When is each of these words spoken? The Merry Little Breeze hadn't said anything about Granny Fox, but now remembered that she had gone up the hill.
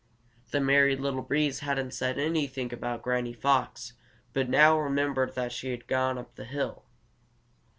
The 0.49 0.59
Merry 0.59 0.95
Little 0.95 1.21
Breeze 1.21 1.59
hadn't 1.59 1.91
said 1.91 2.17
anything 2.17 2.73
about 2.73 3.03
Granny 3.03 3.33
Fox, 3.33 3.93
but 4.33 4.49
now 4.49 4.79
remembered 4.79 5.35
that 5.35 5.51
she 5.51 5.69
had 5.69 5.85
gone 5.85 6.17
up 6.17 6.33
the 6.33 6.45
hill. 6.45 6.85